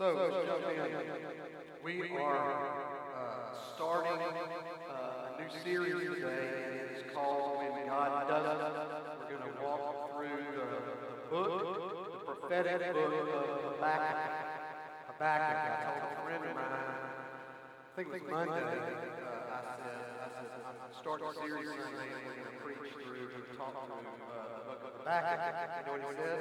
[0.00, 0.96] So, let's jump in.
[1.84, 2.56] We are
[3.12, 8.64] uh, starting uh, a new series today, and it's called When God Does It.
[9.28, 14.40] We're going to walk through the, the book, the prophetic book of Habakkuk.
[15.04, 15.60] Habakkuk.
[15.60, 20.32] I told a friend of mine, I think it was Monday, uh, I said, I
[20.32, 20.48] said,
[20.80, 24.48] I'm starting a series Sunday, and we're going to preach through and talk through uh,
[24.48, 25.76] the book of Habakkuk.
[25.76, 26.40] You know what he said?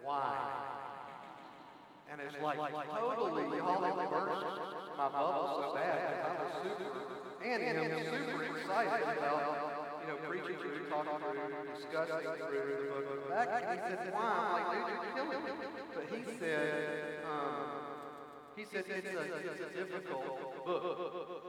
[0.00, 0.85] Why?
[2.08, 2.58] And it's like
[2.98, 4.44] totally all in reverse.
[4.96, 7.02] My bubble so bad I was super,
[7.44, 13.66] and him super excited about, you know, preaching through, talking through, discussing through Habakkuk.
[13.66, 14.22] He said, why?
[14.22, 15.50] I'm like, dude, you're killing me.
[15.94, 17.90] But he said, um,
[18.56, 20.22] he said it's a, it's a difficult
[20.64, 20.80] book.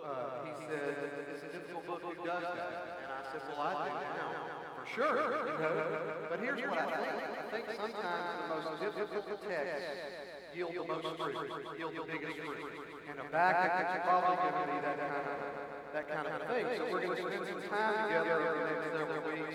[0.03, 0.97] Uh, he said
[1.31, 2.01] it's a difficult book.
[2.01, 2.97] Who does that?
[2.99, 4.41] And I said, well, I do now,
[4.89, 5.21] sure.
[6.29, 7.15] But here's what I think.
[7.23, 10.26] I think sometimes the most difficult text
[10.57, 11.37] yield the most fruit,
[11.77, 12.65] yield the biggest fruit.
[13.09, 15.37] And Habakkuk is probably going to be that kind of
[15.93, 16.65] that kind of thing.
[16.65, 19.53] So we're going to spend some time together over the next several weeks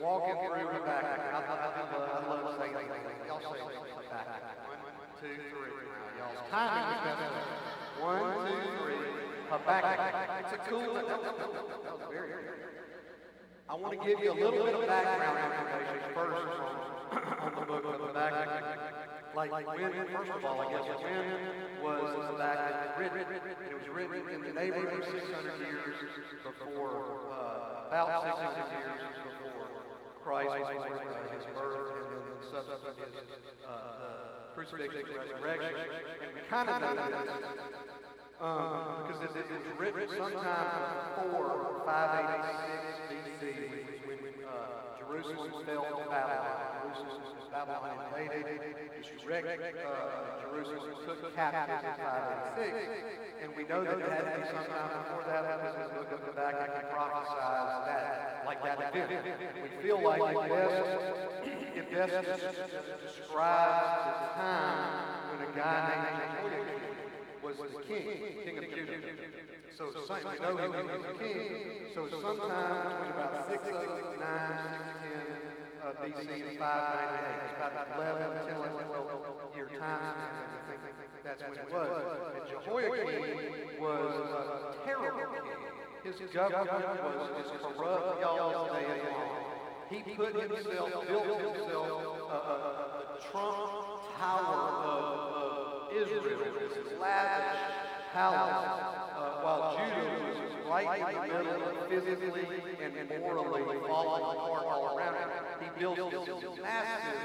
[0.00, 1.20] walking through Habakkuk.
[1.20, 3.04] I, I, I, love, I love saying things.
[3.28, 4.48] Y'all say Habakkuk.
[4.64, 4.80] One,
[5.20, 5.76] two, three.
[6.16, 7.44] Y'all's timing is messed.
[8.00, 9.12] One, two, three.
[9.52, 10.00] Habakkuk.
[10.40, 10.88] It's a cool.
[10.88, 11.36] That was,
[11.84, 12.48] that was very.
[13.68, 16.48] I want to give you a little bit of background information first
[17.44, 18.99] on the book of Habakkuk.
[19.34, 21.26] Like, when, first of all, I guess, when
[21.82, 23.26] was Habakkuk written?
[23.30, 25.94] It was written in the neighborhood of 600 years
[26.42, 29.70] before, uh, about 600 years before
[30.24, 33.14] Christ was uh, his birth, and then subsequent his
[33.66, 35.74] uh, crucifixion, resurrection.
[36.20, 37.70] And we kind of know this
[38.40, 43.42] um, because it, was written sometime before 586 BC,
[44.06, 46.69] when, when uh, Jerusalem fell to Babylon.
[47.50, 48.60] Babylon invaded,
[49.02, 52.70] destroyed uh, Jerusalem, took in 586.
[53.42, 56.20] And we know that it had to be sometime before that because the book of
[56.30, 59.26] Habakkuk prophesies that, like that event.
[59.62, 60.22] We feel like
[61.74, 62.14] it best,
[63.02, 66.90] describes the time when a guy named Jehoiakim
[67.42, 68.06] was the king,
[68.44, 69.00] king of Judah.
[69.76, 71.50] So some, we know he was the king.
[71.94, 74.20] So sometime between about 609,
[75.10, 75.39] 610
[75.80, 76.44] uh, and 598.
[76.44, 80.12] It's about 11, 10, 11, 12 year time.
[80.12, 81.88] I think that's when it was.
[82.36, 85.30] And Jehoiakim was a terrible.
[86.04, 89.30] His government was as corrupt y'all day long.
[89.30, 89.50] Uh,
[89.90, 91.90] he put himself, built himself
[92.30, 97.60] a, a, Trump tower of, Israel, this lavish
[98.12, 98.80] palace,
[99.16, 102.46] uh, while Judah was right in the middle, physically
[102.82, 105.30] and morally falling apart all around him.
[105.60, 107.20] He built this massive,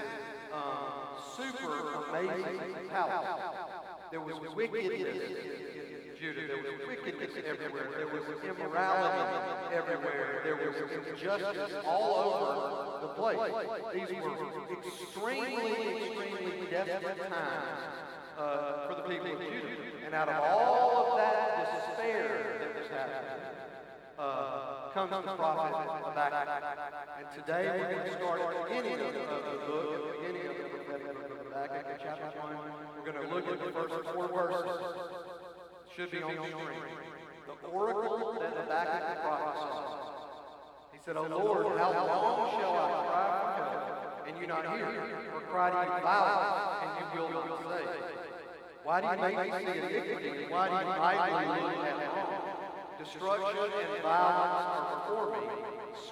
[0.54, 0.92] um,
[1.36, 3.42] super amazing palace.
[4.12, 6.48] There was wickedness in Judah.
[6.48, 7.90] There was wickedness everywhere.
[7.98, 10.42] There was immorality everywhere.
[10.44, 10.76] There was
[11.10, 13.52] injustice all over the place.
[13.94, 14.38] These were
[14.78, 17.94] extremely, extremely desperate times
[18.38, 20.06] uh, for the people of Judah.
[20.06, 23.44] And out of all of that despair that was happening,
[24.18, 26.48] uh, comes the prophet Habakkuk.
[27.20, 29.24] And today we're going to start beginning of the
[29.68, 32.56] book, beginning of the prophetic book chapter 1.
[32.96, 34.72] We're going to look at the first four verses.
[35.96, 36.96] Should be on the screen.
[37.46, 40.06] The oracle that Habakkuk prophesied.
[40.94, 44.88] He said, O Lord, how long shall I cry for help, and you not hear,
[45.36, 46.04] or cry to you
[46.84, 48.16] and you will not save?
[48.84, 52.34] Why do you make me see iniquity, why do you idly look at?
[52.97, 55.47] Destruction and violence are before me.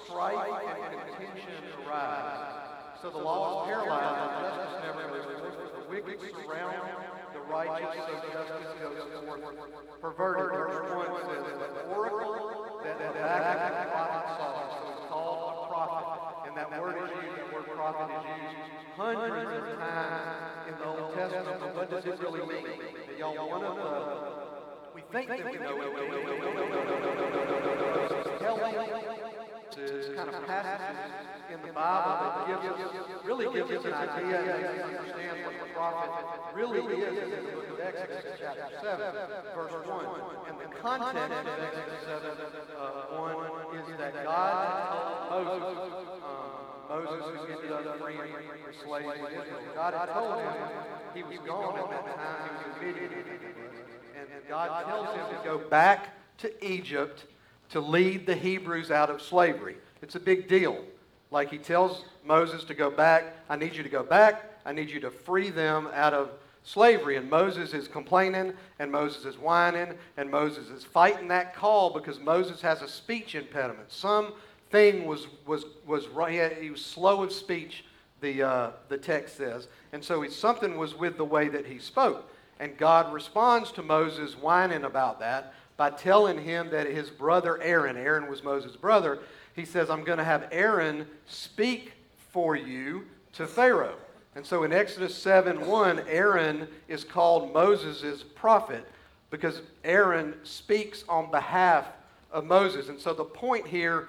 [0.04, 2.64] Strife and contention arise.
[3.02, 5.72] So the law is paralyzed, and justice never forth.
[5.76, 6.88] The wicked surround
[7.34, 9.44] the righteous, so justice goes forth.
[10.02, 10.52] Perverted.
[10.52, 14.52] Verse 1 says, The oracle that Habakkuk the prophet saw.
[14.76, 16.48] So it's called a prophet.
[16.48, 20.86] And that word is used, the word prophet is used hundreds of times in the
[20.86, 21.60] Old Testament.
[21.60, 22.68] But what does it really mean?
[23.08, 24.33] That y'all, one of the
[24.94, 25.74] we think that we know,
[29.78, 30.36] is kind of
[31.52, 36.10] in the Bible that gives really gives us an idea and understand what the prophet
[36.56, 39.16] really is in the book of Exodus, chapter 7,
[39.56, 40.06] verse 1.
[40.50, 42.38] And the context of Exodus 7,
[42.78, 45.94] uh, 1 is that God told Moses,
[46.24, 50.54] um, Moses ended up freeing the slaves in Israel, God had told him
[51.16, 52.50] he was gone at that time,
[52.80, 53.53] he was
[54.48, 56.10] God tells him to go back
[56.40, 57.26] to Egypt
[57.70, 59.78] to lead the Hebrews out of slavery.
[60.02, 60.84] It's a big deal.
[61.32, 64.90] Like he tells Moses to go back, I need you to go back, I need
[64.90, 66.30] you to free them out of
[66.64, 67.18] slavery.
[67.18, 72.20] And Moses is complaining, and Moses is whining, and Moses is fighting that call because
[72.20, 73.92] Moses has a speech impediment.
[73.92, 77.84] Something was, was, was right, he was slow of speech,
[78.22, 79.68] the, uh, the text says.
[79.92, 82.30] And so he, something was with the way that he spoke.
[82.64, 87.98] And God responds to Moses whining about that by telling him that his brother Aaron,
[87.98, 89.20] Aaron was Moses' brother,
[89.54, 91.92] he says, I'm going to have Aaron speak
[92.32, 93.98] for you to Pharaoh.
[94.38, 98.90] And so in Exodus 7 1, Aaron is called Moses' prophet
[99.30, 101.88] because Aaron speaks on behalf
[102.32, 102.88] of Moses.
[102.88, 104.08] And so the point here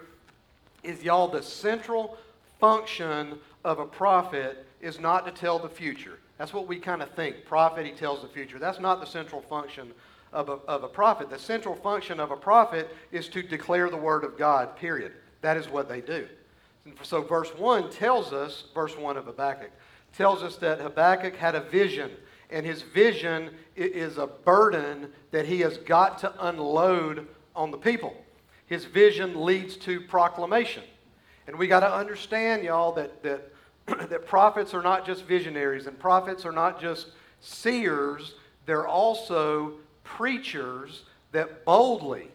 [0.84, 2.18] is, y'all, the central
[2.60, 6.20] function of a prophet is not to tell the future.
[6.38, 7.44] That's what we kind of think.
[7.44, 8.58] Prophet, he tells the future.
[8.58, 9.92] That's not the central function
[10.32, 11.30] of a, of a prophet.
[11.30, 15.12] The central function of a prophet is to declare the word of God, period.
[15.42, 16.26] That is what they do.
[17.02, 19.70] So verse 1 tells us, verse 1 of Habakkuk,
[20.12, 22.10] tells us that Habakkuk had a vision,
[22.50, 27.26] and his vision is a burden that he has got to unload
[27.56, 28.16] on the people.
[28.66, 30.82] His vision leads to proclamation.
[31.46, 33.52] And we got to understand, y'all, that, that,
[34.08, 37.08] that prophets are not just visionaries, and prophets are not just
[37.40, 38.34] seers,
[38.66, 41.02] they're also preachers
[41.32, 42.28] that boldly,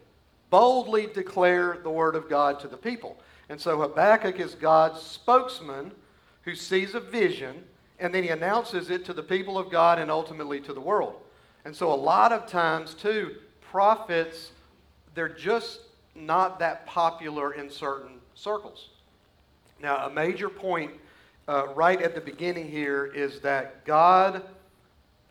[0.50, 3.18] boldly declare the word of God to the people.
[3.50, 5.92] And so Habakkuk is God's spokesman
[6.44, 7.64] who sees a vision
[8.00, 11.16] and then he announces it to the people of God and ultimately to the world.
[11.66, 14.52] And so a lot of times, too, prophets,
[15.14, 15.82] they're just
[16.16, 18.90] not that popular in certain circles.
[19.82, 20.92] Now, a major point
[21.50, 24.44] uh, right at the beginning here is that God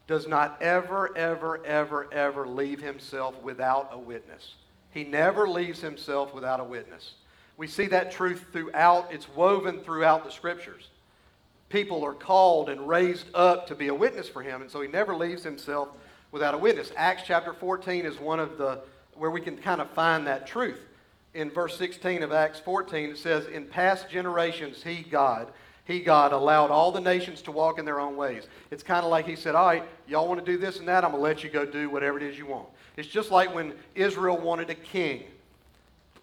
[0.09, 4.57] does not ever, ever, ever, ever leave himself without a witness.
[4.91, 7.15] He never leaves himself without a witness.
[7.57, 10.89] We see that truth throughout, it's woven throughout the scriptures.
[11.69, 14.89] People are called and raised up to be a witness for him, and so he
[14.89, 15.89] never leaves himself
[16.33, 16.91] without a witness.
[16.97, 18.81] Acts chapter 14 is one of the
[19.15, 20.81] where we can kind of find that truth.
[21.35, 25.53] In verse 16 of Acts 14, it says, In past generations, he, God,
[25.89, 28.47] he, God, allowed all the nations to walk in their own ways.
[28.71, 31.03] It's kind of like he said, All right, y'all want to do this and that,
[31.03, 32.69] I'm going to let you go do whatever it is you want.
[32.99, 35.23] It's just like when Israel wanted a king.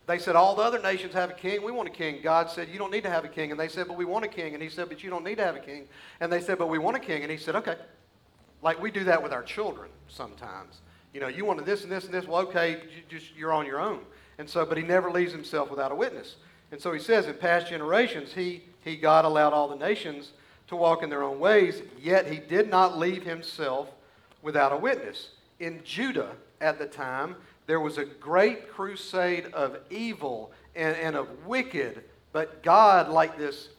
[0.05, 1.63] They said, All the other nations have a king.
[1.63, 2.19] We want a king.
[2.21, 3.49] God said, You don't need to have a king.
[3.49, 4.53] And they said, But we want a king.
[4.53, 5.87] And he said, But you don't need to have a king.
[6.19, 7.23] And they said, But we want a king.
[7.23, 7.75] And he said, Okay.
[8.61, 10.81] Like we do that with our children sometimes.
[11.11, 12.27] You know, you wanted this and this and this.
[12.27, 14.01] Well, okay, you just, you're on your own.
[14.37, 16.35] And so, but he never leaves himself without a witness.
[16.71, 20.31] And so he says, in past generations, he, he, God, allowed all the nations
[20.67, 23.89] to walk in their own ways, yet he did not leave himself
[24.41, 25.29] without a witness.
[25.59, 27.35] In Judah at the time,
[27.65, 33.69] there was a great crusade of evil and, and of wicked, but God, like this,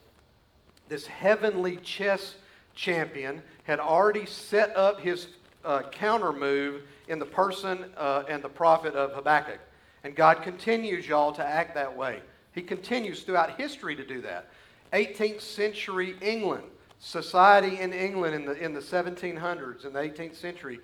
[0.89, 2.35] this heavenly chess
[2.75, 5.29] champion, had already set up his
[5.65, 9.61] uh, counter move in the person uh, and the prophet of Habakkuk.
[10.03, 12.23] And God continues, y'all, to act that way.
[12.53, 14.49] He continues throughout history to do that.
[14.93, 16.65] 18th century England,
[16.99, 20.81] society in England in the, in the 1700s and the 18th century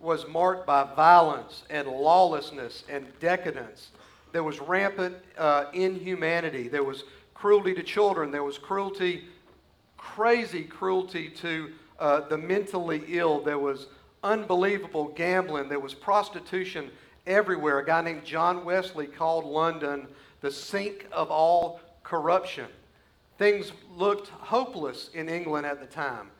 [0.00, 3.90] was marked by violence and lawlessness and decadence.
[4.32, 6.68] There was rampant uh, inhumanity.
[6.68, 7.04] There was
[7.34, 8.30] cruelty to children.
[8.30, 9.24] There was cruelty,
[9.96, 13.40] crazy cruelty to uh, the mentally ill.
[13.40, 13.86] There was
[14.22, 15.68] unbelievable gambling.
[15.68, 16.90] There was prostitution
[17.26, 17.78] everywhere.
[17.78, 20.06] A guy named John Wesley called London
[20.40, 22.66] the sink of all corruption.
[23.38, 26.30] Things looked hopeless in England at the time.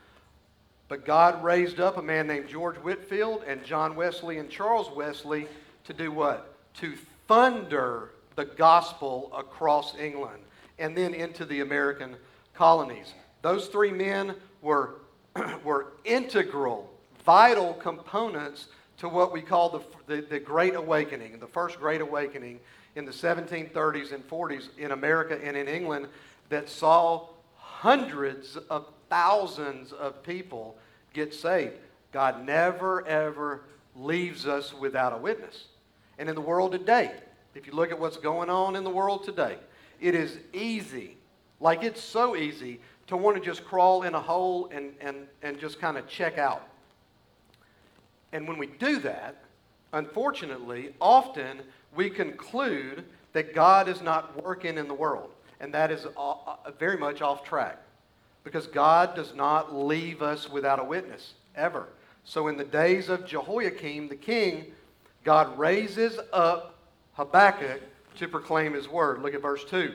[0.89, 5.49] But God raised up a man named George Whitefield and John Wesley and Charles Wesley
[5.85, 6.55] to do what?
[6.75, 6.95] To
[7.27, 10.43] thunder the gospel across England
[10.79, 12.17] and then into the American
[12.55, 13.15] colonies.
[13.43, 15.01] Those three men were,
[15.65, 16.91] were integral,
[17.25, 22.61] vital components to what we call the, the, the Great Awakening, the first Great Awakening
[22.95, 26.09] in the 1730s and 40s in America and in England
[26.49, 30.77] that saw hundreds of thousands of people
[31.13, 31.75] get saved.
[32.13, 33.63] God never, ever
[33.95, 35.67] leaves us without a witness.
[36.19, 37.13] And in the world today,
[37.55, 39.57] if you look at what's going on in the world today,
[40.01, 41.17] it is easy,
[41.61, 45.59] like it's so easy, to want to just crawl in a hole and, and, and
[45.59, 46.69] just kind of check out.
[48.33, 49.37] And when we do that,
[49.93, 51.61] unfortunately, often
[51.95, 55.31] we conclude that God is not working in the world.
[55.61, 56.07] And that is
[56.79, 57.79] very much off track
[58.45, 61.89] because God does not leave us without a witness, ever.
[62.25, 64.73] So in the days of Jehoiakim, the king,
[65.25, 66.75] God raises up
[67.15, 67.83] Habakkuk
[68.17, 69.23] to proclaim his word.
[69.23, 69.95] Look at verse 2.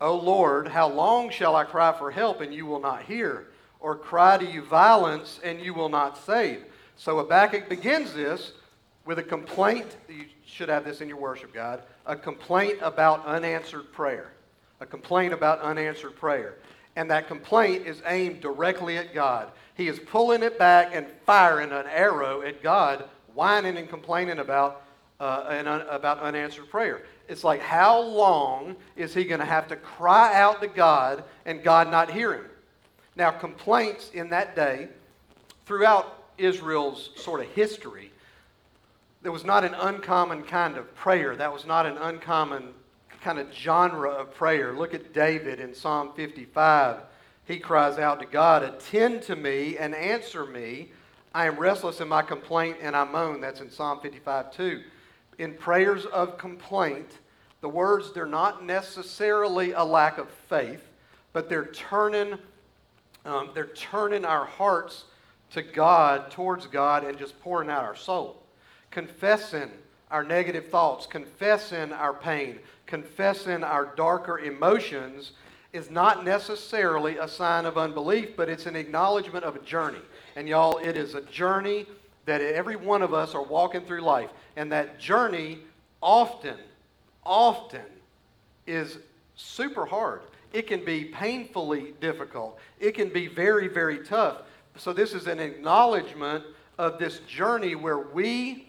[0.00, 3.48] O Lord, how long shall I cry for help and you will not hear?
[3.80, 6.64] or cry to you violence, and you will not save.
[6.96, 8.52] So Habakkuk begins this
[9.04, 9.96] with a complaint.
[10.08, 14.32] You should have this in your worship guide a complaint about unanswered prayer.
[14.80, 16.56] A complaint about unanswered prayer.
[16.96, 19.50] And that complaint is aimed directly at God.
[19.76, 23.04] He is pulling it back and firing an arrow at God,
[23.34, 24.82] whining and complaining about,
[25.20, 27.02] uh, un- about unanswered prayer.
[27.28, 31.62] It's like, how long is he going to have to cry out to God and
[31.62, 32.46] God not hear him?
[33.14, 34.88] Now, complaints in that day,
[35.66, 38.10] throughout Israel's sort of history,
[39.22, 41.36] there was not an uncommon kind of prayer.
[41.36, 42.72] That was not an uncommon
[43.28, 44.72] kind of genre of prayer.
[44.72, 47.00] Look at David in Psalm 55.
[47.44, 50.92] He cries out to God, Attend to me and answer me.
[51.34, 53.42] I am restless in my complaint and I moan.
[53.42, 54.82] That's in Psalm 55 too.
[55.36, 57.18] In prayers of complaint,
[57.60, 60.88] the words, they're not necessarily a lack of faith,
[61.34, 62.38] but they're turning,
[63.26, 65.04] um, they're turning our hearts
[65.50, 68.42] to God, towards God, and just pouring out our soul.
[68.90, 69.70] Confessing
[70.10, 75.32] our negative thoughts, confessing our pain, confessing our darker emotions
[75.72, 80.00] is not necessarily a sign of unbelief, but it's an acknowledgement of a journey.
[80.34, 81.86] And y'all, it is a journey
[82.24, 84.30] that every one of us are walking through life.
[84.56, 85.58] And that journey
[86.00, 86.56] often,
[87.24, 87.84] often
[88.66, 88.98] is
[89.36, 90.22] super hard.
[90.52, 92.58] It can be painfully difficult.
[92.80, 94.42] It can be very, very tough.
[94.76, 96.44] So, this is an acknowledgement
[96.78, 98.67] of this journey where we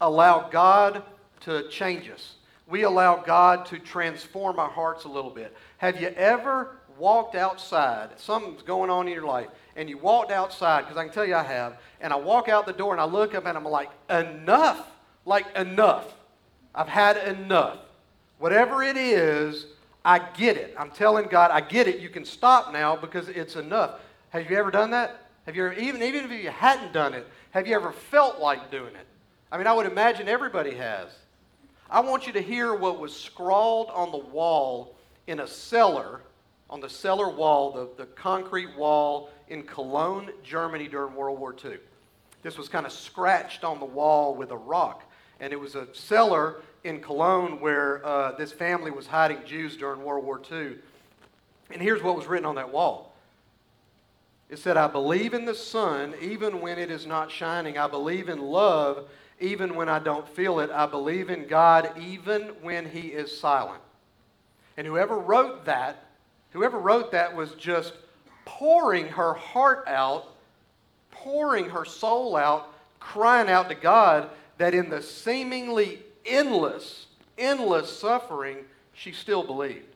[0.00, 1.02] allow God
[1.40, 2.34] to change us.
[2.66, 5.56] We allow God to transform our hearts a little bit.
[5.78, 8.10] Have you ever walked outside?
[8.18, 11.34] Something's going on in your life, and you walked outside, because I can tell you
[11.34, 13.90] I have, and I walk out the door and I look up and I'm like,
[14.10, 14.86] enough.
[15.24, 16.14] Like, enough.
[16.74, 17.78] I've had enough.
[18.38, 19.66] Whatever it is,
[20.04, 20.74] I get it.
[20.78, 22.00] I'm telling God, I get it.
[22.00, 24.00] You can stop now because it's enough.
[24.30, 25.28] Have you ever done that?
[25.46, 28.70] Have you ever, even, even if you hadn't done it, have you ever felt like
[28.70, 29.06] doing it?
[29.50, 31.08] I mean, I would imagine everybody has.
[31.90, 34.94] I want you to hear what was scrawled on the wall
[35.26, 36.20] in a cellar,
[36.68, 41.78] on the cellar wall, the, the concrete wall in Cologne, Germany during World War II.
[42.42, 45.04] This was kind of scratched on the wall with a rock.
[45.40, 50.04] And it was a cellar in Cologne where uh, this family was hiding Jews during
[50.04, 50.76] World War II.
[51.70, 53.14] And here's what was written on that wall
[54.50, 57.76] it said, I believe in the sun even when it is not shining.
[57.76, 59.08] I believe in love
[59.40, 60.70] even when I don't feel it.
[60.70, 63.80] I believe in God even when He is silent.
[64.76, 66.04] And whoever wrote that,
[66.50, 67.94] whoever wrote that was just
[68.44, 70.34] pouring her heart out,
[71.10, 78.58] pouring her soul out, crying out to God that in the seemingly endless, endless suffering,
[78.92, 79.86] she still believed.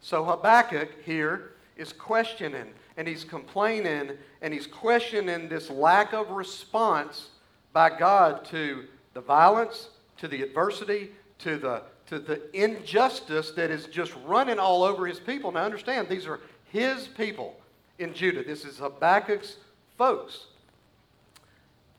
[0.00, 7.28] So Habakkuk here is questioning and he's complaining and he's questioning this lack of response
[7.72, 9.88] by God to the violence,
[10.18, 15.20] to the adversity, to the, to the injustice that is just running all over his
[15.20, 15.52] people.
[15.52, 17.56] Now, understand, these are his people
[17.98, 18.44] in Judah.
[18.44, 19.56] This is Habakkuk's
[19.96, 20.46] folks.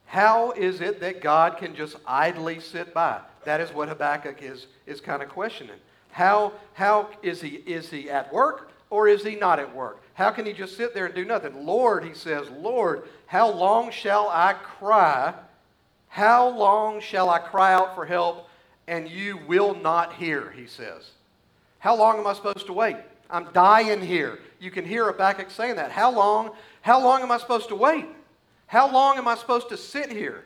[0.05, 3.19] How is it that God can just idly sit by?
[3.45, 5.77] That is what Habakkuk is, is kind of questioning.
[6.11, 10.03] How, how is, he, is he at work or is he not at work?
[10.13, 11.65] How can he just sit there and do nothing?
[11.65, 15.33] Lord, he says, Lord, how long shall I cry
[16.13, 18.47] how long shall I cry out for help
[18.87, 20.51] and you will not hear?
[20.51, 21.09] He says.
[21.79, 22.97] How long am I supposed to wait?
[23.31, 24.37] I'm dying here.
[24.59, 25.91] You can hear Habakkuk saying that.
[25.91, 26.51] How long?
[26.81, 28.05] How long am I supposed to wait?
[28.67, 30.43] How long am I supposed to sit here?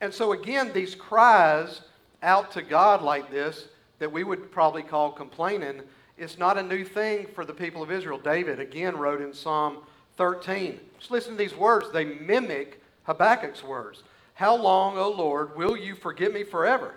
[0.00, 1.82] And so, again, these cries
[2.22, 3.66] out to God like this,
[3.98, 5.82] that we would probably call complaining,
[6.16, 8.16] it's not a new thing for the people of Israel.
[8.16, 9.80] David, again, wrote in Psalm
[10.16, 10.80] 13.
[10.98, 11.92] Just listen to these words.
[11.92, 14.02] They mimic Habakkuk's words.
[14.40, 16.94] How long, O Lord, will you forget me forever?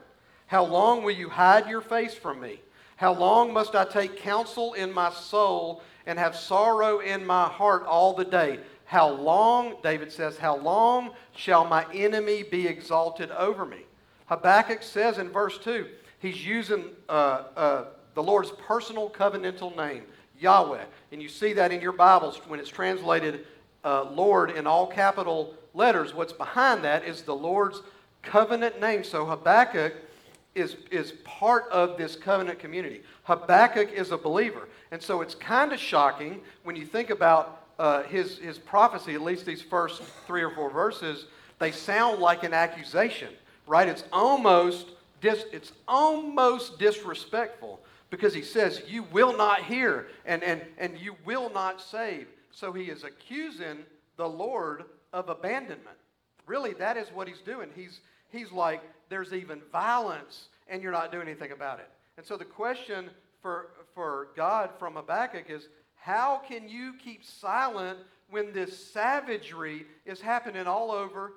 [0.48, 2.62] How long will you hide your face from me?
[2.96, 7.84] How long must I take counsel in my soul and have sorrow in my heart
[7.86, 8.62] all the day?
[8.86, 13.82] How long, David says, how long shall my enemy be exalted over me?
[14.28, 15.88] Habakkuk says in verse 2,
[16.20, 20.04] he's using uh, uh, the Lord's personal covenantal name,
[20.40, 20.86] Yahweh.
[21.12, 23.46] And you see that in your Bibles when it's translated
[23.84, 27.82] uh, Lord in all capital letters, what's behind that is the Lord's
[28.22, 29.04] covenant name.
[29.04, 29.94] So Habakkuk
[30.56, 33.02] is, is part of this covenant community.
[33.24, 34.68] Habakkuk is a believer.
[34.92, 39.22] And so it's kind of shocking when you think about uh, his, his prophecy, at
[39.22, 41.26] least these first three or four verses,
[41.60, 43.30] they sound like an accusation,
[43.68, 43.88] right?
[43.88, 44.90] It's almost,
[45.22, 51.16] dis, it's almost disrespectful because he says, You will not hear and, and, and you
[51.26, 52.28] will not save.
[52.52, 53.80] So he is accusing
[54.18, 55.98] the Lord of abandonment.
[56.46, 57.70] Really, that is what he's doing.
[57.74, 61.90] He's, he's like, there's even violence, and you're not doing anything about it.
[62.18, 63.10] And so the question
[63.42, 70.20] for, for God from Habakkuk is how can you keep silent when this savagery is
[70.20, 71.34] happening all over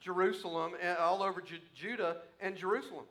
[0.00, 3.06] Jerusalem, and all over Ju- Judah and Jerusalem?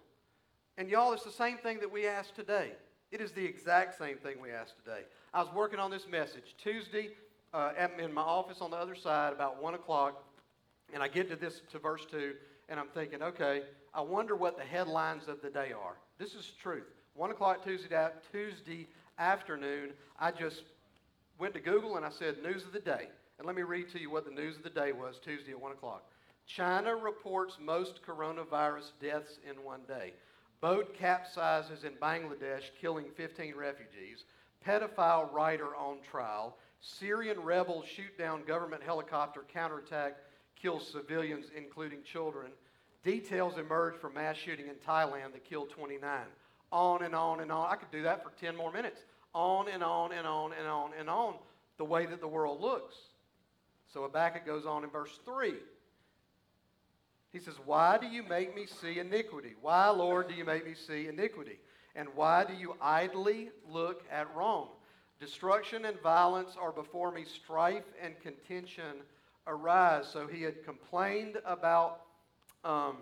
[0.78, 2.72] And y'all, it's the same thing that we ask today.
[3.12, 5.02] It is the exact same thing we ask today.
[5.34, 7.10] I was working on this message Tuesday
[7.56, 10.22] uh, in my office on the other side about 1 o'clock,
[10.94, 12.34] and I get to this, to verse 2,
[12.68, 15.96] and I'm thinking, okay, I wonder what the headlines of the day are.
[16.20, 16.88] This is truth.
[17.14, 20.64] 1 o'clock Tuesday, Tuesday afternoon, I just
[21.40, 23.08] went to Google and I said, news of the day.
[23.38, 25.62] And let me read to you what the news of the day was Tuesday at
[25.62, 26.04] 1 o'clock.
[26.46, 30.14] China reports most coronavirus deaths in one day.
[30.60, 34.26] Boat capsizes in Bangladesh, killing 15 refugees.
[34.66, 36.58] Pedophile writer on trial.
[36.86, 40.18] Syrian rebels shoot down government helicopter counterattack,
[40.56, 42.52] kills civilians, including children.
[43.04, 46.20] Details emerge from mass shooting in Thailand that killed 29.
[46.72, 47.72] On and on and on.
[47.72, 49.02] I could do that for 10 more minutes.
[49.34, 51.34] On and on and on and on and on,
[51.78, 52.96] the way that the world looks.
[53.92, 55.54] So Habakkuk goes on in verse 3.
[57.32, 59.56] He says, Why do you make me see iniquity?
[59.60, 61.58] Why, Lord, do you make me see iniquity?
[61.96, 64.68] And why do you idly look at wrong?
[65.20, 69.02] Destruction and violence are before me, strife and contention
[69.48, 70.08] arise.
[70.12, 72.02] So he had complained about,
[72.64, 72.98] um,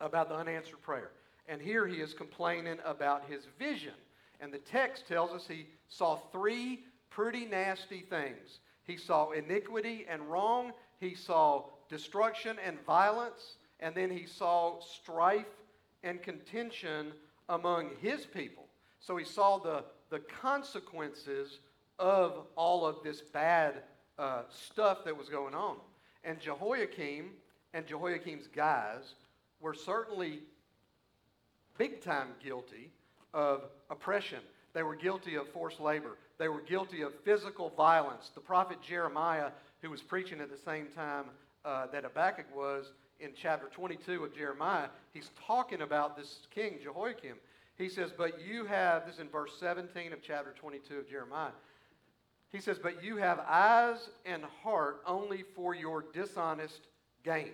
[0.00, 1.10] about the unanswered prayer.
[1.48, 3.94] And here he is complaining about his vision.
[4.40, 8.60] And the text tells us he saw three pretty nasty things.
[8.84, 15.46] He saw iniquity and wrong, he saw destruction and violence, and then he saw strife
[16.02, 17.12] and contention
[17.48, 18.66] among his people.
[19.00, 21.58] So he saw the, the consequences
[21.98, 23.76] of all of this bad
[24.18, 25.76] uh, stuff that was going on.
[26.22, 27.30] And Jehoiakim
[27.72, 29.14] and Jehoiakim's guys
[29.60, 30.40] were certainly
[31.78, 32.90] big time guilty
[33.32, 34.40] of oppression.
[34.74, 36.18] They were guilty of forced labor.
[36.38, 38.30] They were guilty of physical violence.
[38.34, 39.48] The prophet Jeremiah,
[39.80, 41.24] who was preaching at the same time
[41.64, 47.36] uh, that Habakkuk was in chapter 22 of Jeremiah, he's talking about this king, Jehoiakim.
[47.82, 51.50] He says, But you have, this is in verse 17 of chapter 22 of Jeremiah.
[52.50, 56.86] He says, But you have eyes and heart only for your dishonest
[57.24, 57.50] gain.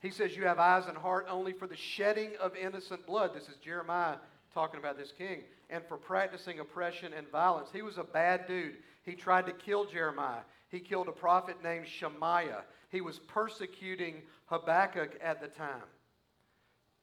[0.00, 3.34] He says, You have eyes and heart only for the shedding of innocent blood.
[3.34, 4.16] This is Jeremiah
[4.54, 5.42] talking about this king.
[5.68, 7.68] And for practicing oppression and violence.
[7.72, 8.76] He was a bad dude.
[9.02, 10.42] He tried to kill Jeremiah.
[10.70, 12.64] He killed a prophet named Shemaiah.
[12.88, 15.82] He was persecuting Habakkuk at the time.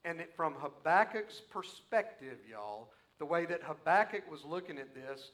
[0.04, 5.32] And it, from Habakkuk's perspective, y'all, the way that Habakkuk was looking at this,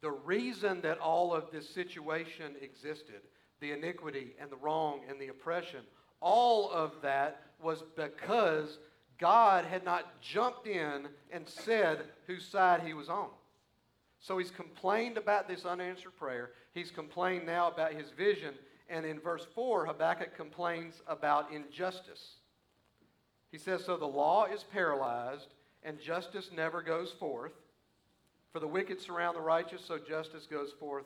[0.00, 3.20] the reason that all of this situation existed,
[3.60, 5.80] the iniquity and the wrong and the oppression,
[6.20, 8.78] all of that was because
[9.18, 13.28] God had not jumped in and said whose side he was on.
[14.18, 16.50] So he's complained about this unanswered prayer.
[16.74, 18.54] He's complained now about his vision.
[18.88, 22.36] And in verse 4, Habakkuk complains about injustice.
[23.52, 25.48] He says, So the law is paralyzed,
[25.84, 27.52] and justice never goes forth.
[28.52, 31.04] For the wicked surround the righteous, so justice goes forth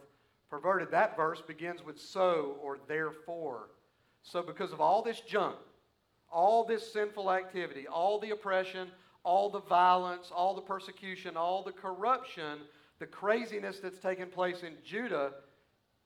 [0.50, 0.90] perverted.
[0.90, 3.68] That verse begins with so or therefore.
[4.22, 5.56] So, because of all this junk,
[6.30, 8.88] all this sinful activity, all the oppression,
[9.22, 12.60] all the violence, all the persecution, all the corruption,
[12.98, 15.32] the craziness that's taken place in Judah,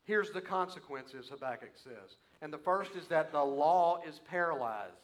[0.04, 2.16] here's the consequences, Habakkuk says.
[2.42, 4.94] And the first is that the law is paralyzed.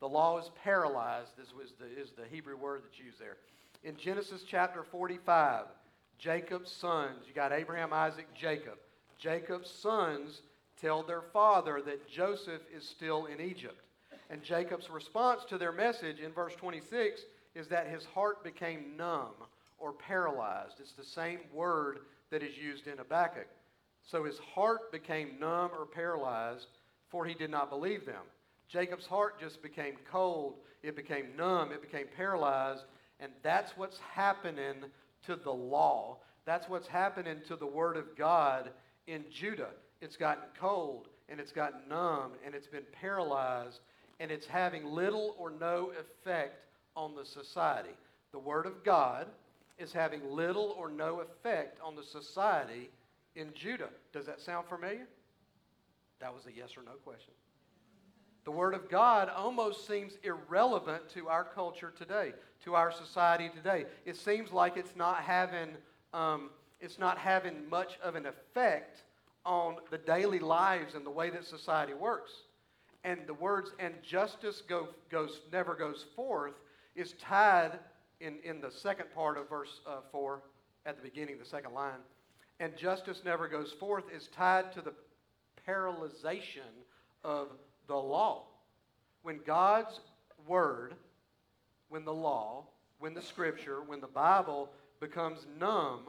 [0.00, 3.36] The law is paralyzed, is, the, is the Hebrew word that's used there.
[3.82, 5.66] In Genesis chapter 45,
[6.18, 8.78] Jacob's sons, you got Abraham, Isaac, Jacob.
[9.18, 10.42] Jacob's sons
[10.80, 13.80] tell their father that Joseph is still in Egypt.
[14.30, 17.22] And Jacob's response to their message in verse 26
[17.54, 19.34] is that his heart became numb
[19.78, 20.80] or paralyzed.
[20.80, 23.46] It's the same word that is used in Habakkuk.
[24.02, 26.66] So his heart became numb or paralyzed,
[27.08, 28.22] for he did not believe them.
[28.74, 32.82] Jacob's heart just became cold, it became numb, it became paralyzed,
[33.20, 34.74] and that's what's happening
[35.26, 36.18] to the law.
[36.44, 38.70] That's what's happening to the word of God
[39.06, 39.70] in Judah.
[40.00, 43.78] It's gotten cold, and it's gotten numb, and it's been paralyzed,
[44.18, 46.64] and it's having little or no effect
[46.96, 47.94] on the society.
[48.32, 49.28] The word of God
[49.78, 52.90] is having little or no effect on the society
[53.36, 53.90] in Judah.
[54.12, 55.06] Does that sound familiar?
[56.20, 57.34] That was a yes or no question.
[58.44, 62.32] The Word of God almost seems irrelevant to our culture today,
[62.64, 63.86] to our society today.
[64.04, 65.70] It seems like it's not having,
[66.12, 69.02] um, it's not having much of an effect
[69.46, 72.32] on the daily lives and the way that society works.
[73.02, 76.54] And the words "and justice go, goes never goes forth"
[76.94, 77.78] is tied
[78.20, 80.42] in, in the second part of verse uh, four
[80.86, 82.00] at the beginning, the second line.
[82.60, 84.92] And justice never goes forth is tied to the
[85.66, 86.72] paralyzation
[87.22, 87.48] of
[87.86, 88.44] the law.
[89.22, 90.00] When God's
[90.46, 90.94] word,
[91.88, 92.64] when the law,
[92.98, 94.70] when the scripture, when the Bible
[95.00, 96.00] becomes numb,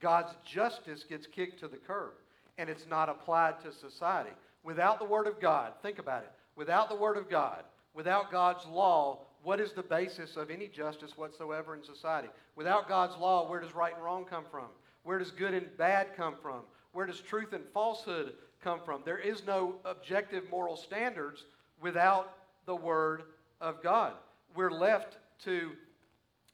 [0.00, 2.12] God's justice gets kicked to the curb
[2.58, 4.30] and it's not applied to society.
[4.62, 6.32] Without the Word of God, think about it.
[6.56, 11.16] Without the Word of God, without God's law, what is the basis of any justice
[11.16, 12.28] whatsoever in society?
[12.56, 14.66] Without God's law, where does right and wrong come from?
[15.02, 16.60] Where does good and bad come from?
[16.92, 19.02] Where does truth and falsehood come from?
[19.04, 21.44] There is no objective moral standards
[21.80, 22.32] without
[22.66, 23.24] the Word
[23.60, 24.14] of God.
[24.56, 25.72] We're left to,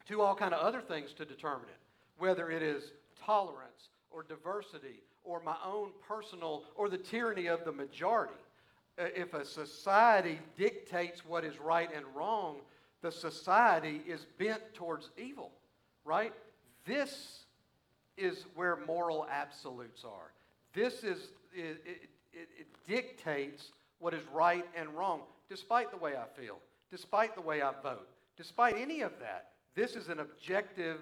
[0.08, 1.78] to all kind of other things to determine it,
[2.18, 2.92] whether it is
[3.24, 8.34] tolerance or diversity or my own personal or the tyranny of the majority.
[8.98, 12.56] Uh, if a society dictates what is right and wrong,
[13.02, 15.52] the society is bent towards evil,
[16.04, 16.32] right?
[16.84, 17.44] This
[18.16, 20.32] is where moral absolutes are.
[20.74, 21.82] This is, it,
[22.32, 26.58] it, it dictates what is right and wrong, despite the way I feel,
[26.90, 29.50] despite the way I vote, despite any of that.
[29.74, 30.98] This is an objective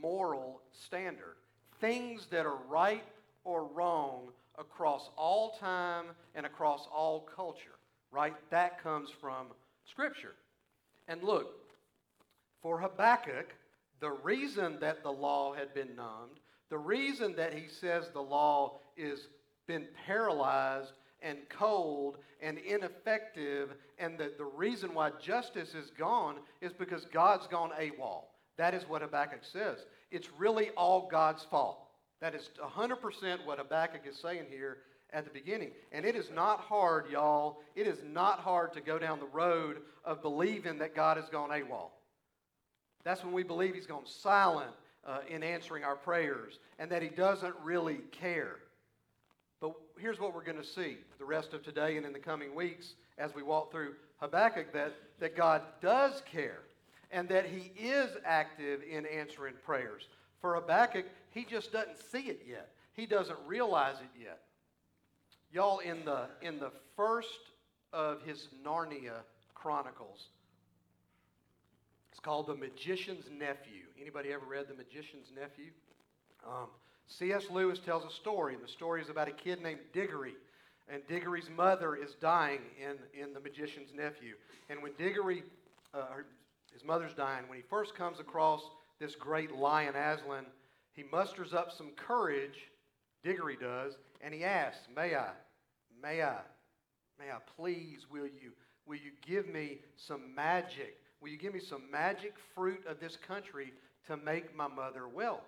[0.00, 1.36] moral standard.
[1.80, 3.04] Things that are right
[3.44, 7.78] or wrong across all time and across all culture,
[8.10, 8.34] right?
[8.50, 9.48] That comes from
[9.84, 10.34] Scripture.
[11.08, 11.54] And look,
[12.60, 13.54] for Habakkuk,
[14.00, 16.38] the reason that the law had been numbed,
[16.70, 19.28] the reason that he says the law is
[19.66, 26.72] been paralyzed and cold and ineffective, and that the reason why justice is gone is
[26.72, 28.24] because God's gone AWOL.
[28.58, 29.78] That is what Habakkuk says.
[30.10, 31.78] It's really all God's fault.
[32.20, 34.78] That is 100% what Habakkuk is saying here
[35.12, 35.70] at the beginning.
[35.90, 37.60] And it is not hard, y'all.
[37.74, 41.50] It is not hard to go down the road of believing that God has gone
[41.50, 41.90] AWOL.
[43.04, 44.70] That's when we believe He's gone silent
[45.06, 48.56] uh, in answering our prayers and that He doesn't really care.
[49.62, 52.52] But here's what we're going to see the rest of today and in the coming
[52.52, 56.58] weeks as we walk through Habakkuk that, that God does care
[57.12, 60.08] and that He is active in answering prayers.
[60.40, 62.70] For Habakkuk, he just doesn't see it yet.
[62.94, 64.40] He doesn't realize it yet.
[65.52, 67.28] Y'all, in the, in the first
[67.92, 69.20] of his Narnia
[69.54, 70.26] Chronicles,
[72.10, 73.84] it's called The Magician's Nephew.
[74.00, 75.70] Anybody ever read The Magician's Nephew?
[76.44, 76.66] Um,
[77.08, 77.44] C.S.
[77.50, 80.34] Lewis tells a story, and the story is about a kid named Diggory.
[80.88, 84.34] And Diggory's mother is dying in, in The Magician's Nephew.
[84.68, 85.42] And when Diggory,
[85.94, 86.06] uh,
[86.72, 88.62] his mother's dying, when he first comes across
[88.98, 90.46] this great lion Aslan,
[90.92, 92.68] he musters up some courage,
[93.22, 95.30] Diggory does, and he asks, May I,
[96.02, 96.40] may I,
[97.18, 98.52] may I please, will you,
[98.86, 100.96] will you give me some magic?
[101.20, 103.72] Will you give me some magic fruit of this country
[104.06, 105.42] to make my mother well?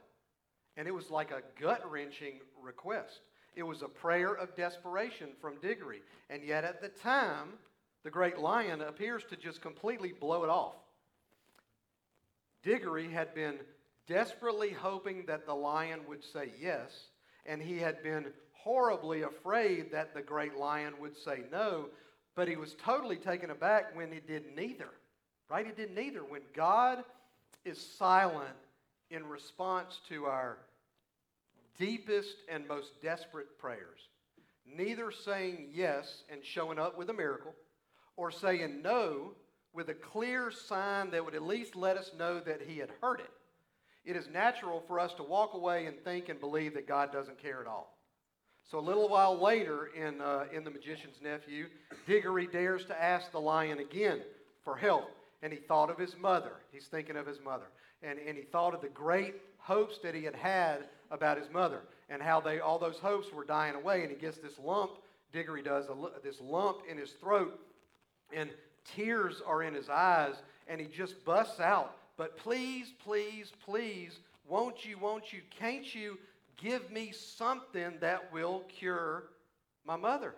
[0.77, 3.21] And it was like a gut wrenching request.
[3.55, 6.03] It was a prayer of desperation from Diggory.
[6.29, 7.51] And yet at the time,
[8.03, 10.75] the great lion appears to just completely blow it off.
[12.63, 13.59] Diggory had been
[14.07, 17.09] desperately hoping that the lion would say yes,
[17.47, 21.87] and he had been horribly afraid that the great lion would say no,
[22.35, 24.89] but he was totally taken aback when he did neither.
[25.51, 25.67] Right?
[25.67, 26.25] He did neither.
[26.25, 27.05] When God
[27.65, 28.57] is silent
[29.11, 30.59] in response to our
[31.79, 34.09] deepest and most desperate prayers,
[34.67, 37.55] neither saying yes and showing up with a miracle,
[38.17, 39.33] or saying no
[39.73, 43.21] with a clear sign that would at least let us know that he had heard
[43.21, 43.31] it,
[44.05, 47.43] it is natural for us to walk away and think and believe that God doesn't
[47.43, 47.97] care at all.
[48.71, 51.67] So a little while later in, uh, in The Magician's Nephew,
[52.07, 54.23] Diggory dares to ask the lion again
[54.63, 55.11] for help.
[55.43, 56.53] And he thought of his mother.
[56.73, 57.67] He's thinking of his mother.
[58.07, 61.81] And, and he thought of the great hopes that he had had about his mother
[62.11, 64.03] and how they, all those hopes were dying away.
[64.03, 64.93] And he gets this lump,
[65.33, 67.59] Diggory does, a, this lump in his throat.
[68.33, 68.51] And
[68.95, 70.35] tears are in his eyes.
[70.69, 76.19] And he just busts out but please, please, please, won't you, won't you, can't you
[76.57, 79.25] give me something that will cure
[79.85, 80.35] my mother?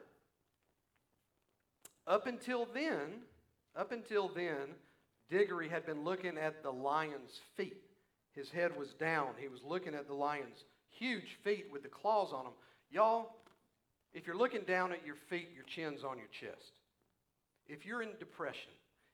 [2.07, 3.20] Up until then,
[3.76, 4.74] up until then,
[5.30, 7.82] Diggory had been looking at the lion's feet.
[8.34, 9.28] His head was down.
[9.38, 12.52] He was looking at the lion's huge feet with the claws on them.
[12.90, 13.36] Y'all,
[14.14, 16.72] if you're looking down at your feet, your chin's on your chest.
[17.66, 18.70] If you're in depression,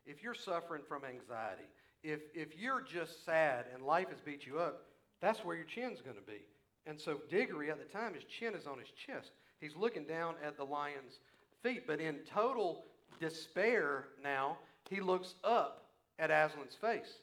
[0.07, 1.69] if you're suffering from anxiety,
[2.03, 4.83] if, if you're just sad and life has beat you up,
[5.23, 6.43] That's where your chin's going to be.
[6.85, 9.31] And so Diggory at the time, his chin is on his chest.
[9.61, 11.21] He's looking down at the lion's
[11.63, 11.87] feet.
[11.87, 12.85] But in total
[13.21, 14.59] despair now,
[14.91, 15.82] he looks up
[16.23, 17.19] at Aslan's face.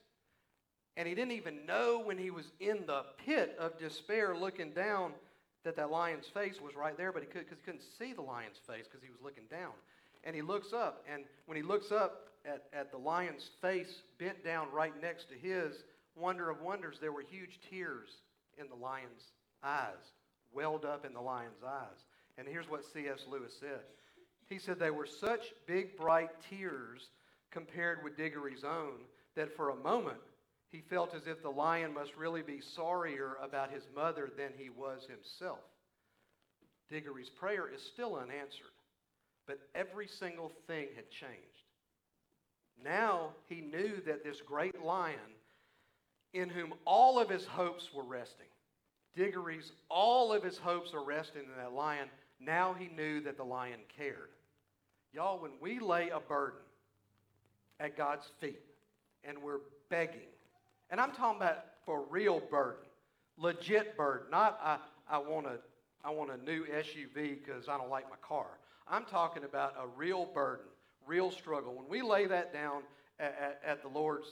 [0.98, 5.14] And he didn't even know when he was in the pit of despair looking down
[5.64, 8.22] that that lion's face was right there, but he, could, cause he couldn't see the
[8.22, 9.72] lion's face because he was looking down.
[10.26, 14.44] And he looks up, and when he looks up at, at the lion's face bent
[14.44, 15.76] down right next to his,
[16.18, 18.10] wonder of wonders, there were huge tears
[18.58, 19.32] in the lion's
[19.64, 20.12] eyes,
[20.52, 22.04] welled up in the lion's eyes.
[22.38, 23.26] And here's what C.S.
[23.30, 23.80] Lewis said
[24.50, 27.08] He said, They were such big, bright tears
[27.52, 29.00] compared with Diggory's own
[29.36, 30.18] that for a moment
[30.72, 34.70] he felt as if the lion must really be sorrier about his mother than he
[34.70, 35.60] was himself.
[36.90, 38.68] Diggory's prayer is still unanswered,
[39.48, 41.46] but every single thing had changed.
[42.84, 45.20] Now he knew that this great lion,
[46.34, 48.46] in whom all of his hopes were resting,
[49.16, 52.08] Diggory's, all of his hopes are resting in that lion.
[52.40, 54.30] Now he knew that the lion cared.
[55.12, 56.60] Y'all, when we lay a burden
[57.80, 58.60] at God's feet
[59.24, 60.28] and we're begging,
[60.90, 62.86] and I'm talking about for real burden,
[63.38, 64.78] legit burden, not I,
[65.10, 65.58] I want a,
[66.04, 68.48] I want a new SUV because I don't like my car.
[68.88, 70.66] I'm talking about a real burden,
[71.06, 71.74] real struggle.
[71.74, 72.84] When we lay that down
[73.20, 74.28] at, at, at the Lord's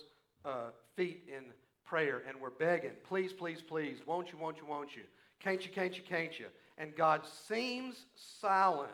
[0.45, 1.43] uh, feet in
[1.85, 5.03] prayer and we're begging, please, please, please, won't you, won't you, won't you?
[5.39, 6.47] Can't you, can't you, can't you?
[6.77, 8.05] And God seems
[8.39, 8.91] silent,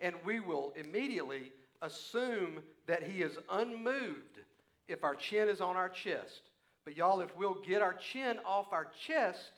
[0.00, 4.40] and we will immediately assume that He is unmoved
[4.88, 6.42] if our chin is on our chest.
[6.84, 9.52] But y'all, if we'll get our chin off our chest,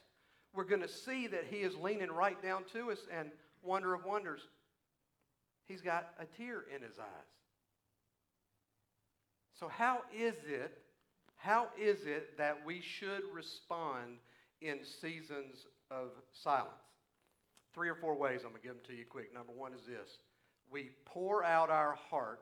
[0.55, 3.31] we're going to see that He is leaning right down to us, and
[3.63, 4.41] wonder of wonders,
[5.69, 7.31] He's got a tear in His eyes.
[9.59, 10.77] So, how is it
[11.41, 14.19] how is it that we should respond
[14.61, 16.69] in seasons of silence?
[17.73, 19.33] Three or four ways I'm going to give them to you quick.
[19.33, 20.19] Number one is this
[20.71, 22.41] we pour out our heart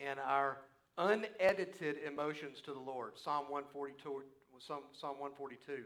[0.00, 0.58] and our
[0.98, 3.12] unedited emotions to the Lord.
[3.16, 4.22] Psalm 142,
[4.58, 5.84] Psalm, Psalm 142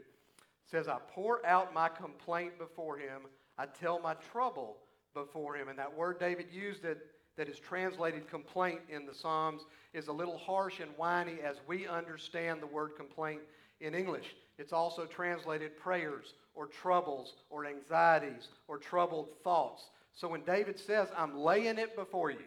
[0.69, 3.23] says, I pour out my complaint before him,
[3.57, 4.77] I tell my trouble
[5.13, 5.67] before him.
[5.67, 9.61] And that word David used that is translated complaint in the Psalms
[9.93, 13.41] is a little harsh and whiny as we understand the word complaint
[13.81, 14.35] in English.
[14.57, 19.89] It's also translated prayers or troubles or anxieties or troubled thoughts.
[20.19, 22.43] So when David says, I'm laying it before you,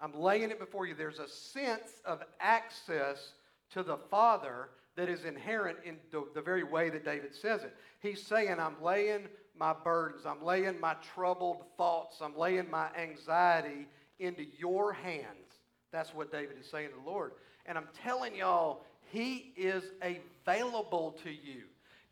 [0.00, 3.32] I'm laying it before you, there's a sense of access
[3.72, 7.76] to the Father that is inherent in the, the very way that David says it.
[8.00, 13.88] He's saying, I'm laying my burdens, I'm laying my troubled thoughts, I'm laying my anxiety
[14.18, 15.60] into your hands.
[15.92, 17.32] That's what David is saying to the Lord.
[17.66, 21.64] And I'm telling y'all, he is available to you.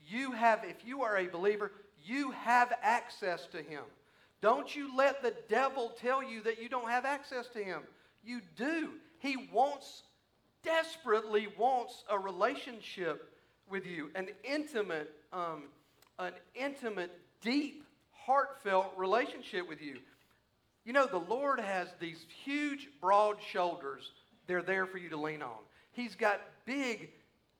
[0.06, 1.72] You have, if you are a believer,
[2.04, 3.84] you have access to him.
[4.44, 7.80] Don't you let the devil tell you that you don't have access to him.
[8.22, 8.90] You do.
[9.20, 10.02] He wants,
[10.62, 13.32] desperately wants a relationship
[13.70, 15.62] with you, an intimate, um,
[16.18, 19.96] an intimate, deep, heartfelt relationship with you.
[20.84, 24.10] You know, the Lord has these huge, broad shoulders.
[24.46, 25.56] They're there for you to lean on.
[25.92, 27.08] He's got big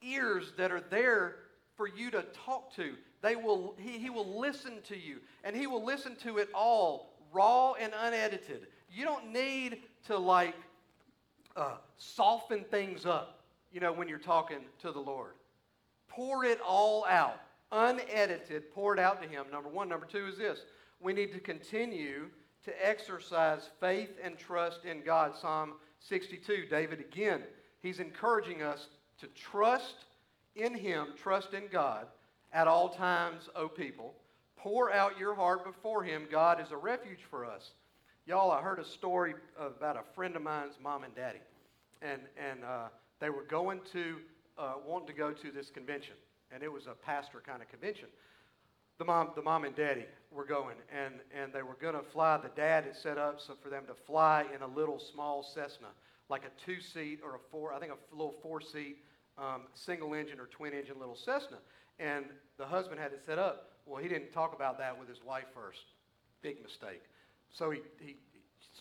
[0.03, 1.37] ears that are there
[1.79, 2.92] for you to talk to.
[3.24, 7.14] They will, he, he will listen to you, and he will listen to it all,
[7.32, 8.66] raw and unedited.
[8.92, 10.54] You don't need to like
[11.56, 13.40] uh, soften things up,
[13.72, 15.32] you know, when you're talking to the Lord.
[16.06, 17.40] Pour it all out,
[17.72, 19.46] unedited, pour it out to him.
[19.50, 19.88] Number one.
[19.88, 20.60] Number two is this
[21.00, 22.26] we need to continue
[22.66, 25.32] to exercise faith and trust in God.
[25.34, 27.40] Psalm 62, David again,
[27.80, 28.88] he's encouraging us
[29.20, 30.04] to trust
[30.56, 32.06] in Him, trust in God
[32.54, 34.14] at all times, O people.
[34.56, 36.26] Pour out your heart before Him.
[36.30, 37.72] God is a refuge for us.
[38.26, 41.40] Y'all, I heard a story about a friend of mine's mom and daddy.
[42.00, 42.88] And, and uh,
[43.20, 44.16] they were going to,
[44.56, 46.14] uh, wanting to go to this convention.
[46.50, 48.08] And it was a pastor kind of convention
[48.98, 52.36] the mom, the mom and daddy were going, and, and they were going to fly.
[52.36, 55.88] The dad had set up so for them to fly in a little small Cessna,
[56.28, 58.98] like a two seat or a four, I think a little four seat
[59.36, 61.58] um, single engine or twin engine little Cessna.
[61.98, 62.26] And
[62.59, 63.70] the husband had it set up.
[63.87, 65.85] Well, he didn't talk about that with his wife first.
[66.42, 67.02] Big mistake.
[67.50, 68.16] So he, he,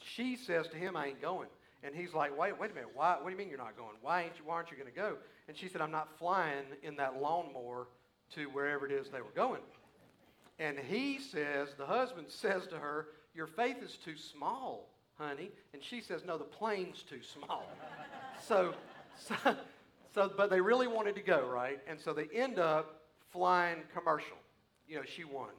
[0.03, 1.47] she says to him, I ain't going.
[1.83, 2.91] And he's like, wait, wait a minute.
[2.93, 3.95] Why, what do you mean you're not going?
[4.01, 5.17] Why, ain't you, why aren't you going to go?
[5.47, 7.87] And she said, I'm not flying in that lawnmower
[8.35, 9.61] to wherever it is they were going.
[10.59, 15.51] And he says, the husband says to her, Your faith is too small, honey.
[15.73, 17.65] And she says, No, the plane's too small.
[18.41, 18.73] so,
[19.17, 19.35] so,
[20.15, 21.79] so, but they really wanted to go, right?
[21.87, 23.02] And so they end up
[23.33, 24.37] flying commercial.
[24.87, 25.49] You know, she won.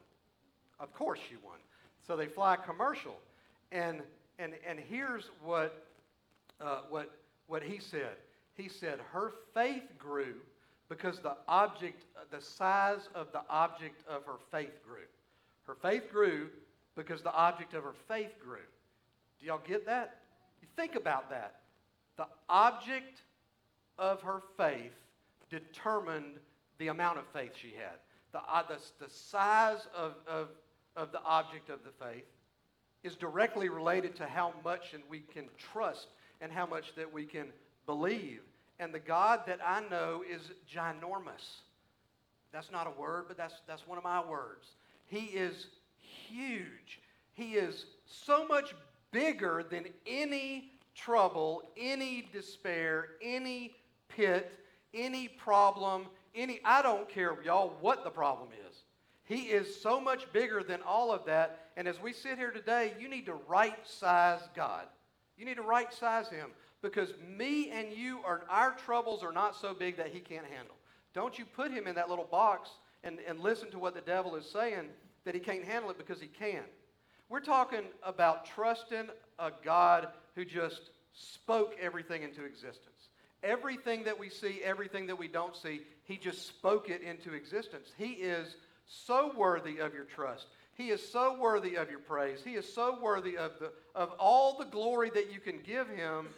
[0.81, 1.59] Of course she won.
[2.07, 3.17] So they fly commercial.
[3.73, 4.01] And,
[4.39, 5.85] and, and here's what,
[6.61, 7.11] uh, what,
[7.49, 8.17] what he said.
[8.55, 10.37] He said, her faith grew
[10.89, 15.07] because the object, the size of the object of her faith grew.
[15.67, 16.51] Her faith grew
[16.95, 18.59] because the object of her faith grew.
[19.41, 20.19] Do y'all get that?
[20.63, 21.57] You think about that.
[22.17, 23.23] The object
[23.99, 24.93] of her faith
[25.51, 26.39] determined
[26.79, 27.99] the amount of faith she had.
[28.33, 30.49] The, uh, the, the size of, of,
[30.97, 32.25] of the object of the faith
[33.03, 36.09] is directly related to how much and we can trust
[36.41, 37.47] and how much that we can
[37.87, 38.41] believe.
[38.81, 41.61] And the God that I know is ginormous.
[42.53, 44.67] That's not a word, but that's, that's one of my words.
[45.07, 45.67] He is
[45.99, 47.01] huge.
[47.35, 48.75] He is so much
[49.11, 53.75] bigger than any trouble, any despair, any
[54.09, 54.53] pit,
[54.93, 58.77] any problem, any, I don't care, y'all, what the problem is.
[59.25, 61.71] He is so much bigger than all of that.
[61.77, 64.87] And as we sit here today, you need to right size God.
[65.39, 66.51] You need to right size Him
[66.83, 70.75] because me and you are, our troubles are not so big that He can't handle.
[71.15, 72.71] Don't you put Him in that little box
[73.03, 74.89] and, and listen to what the devil is saying
[75.25, 76.63] that He can't handle it because He can.
[77.31, 83.09] We're talking about trusting a God who just spoke everything into existence.
[83.43, 87.89] Everything that we see, everything that we don't see, he just spoke it into existence.
[87.97, 90.47] He is so worthy of your trust.
[90.75, 92.41] He is so worthy of your praise.
[92.45, 96.29] He is so worthy of, the, of all the glory that you can give him